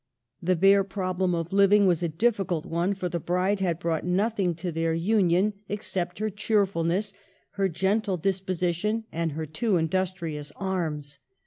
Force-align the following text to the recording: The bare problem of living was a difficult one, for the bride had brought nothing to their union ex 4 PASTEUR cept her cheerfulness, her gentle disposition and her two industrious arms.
The 0.41 0.55
bare 0.55 0.83
problem 0.83 1.35
of 1.35 1.53
living 1.53 1.85
was 1.85 2.01
a 2.01 2.09
difficult 2.09 2.65
one, 2.65 2.95
for 2.95 3.07
the 3.07 3.19
bride 3.19 3.59
had 3.59 3.77
brought 3.77 4.03
nothing 4.03 4.55
to 4.55 4.71
their 4.71 4.95
union 4.95 5.53
ex 5.69 5.93
4 5.93 6.05
PASTEUR 6.05 6.09
cept 6.09 6.17
her 6.17 6.29
cheerfulness, 6.31 7.13
her 7.51 7.69
gentle 7.69 8.17
disposition 8.17 9.03
and 9.11 9.33
her 9.33 9.45
two 9.45 9.77
industrious 9.77 10.51
arms. 10.55 11.19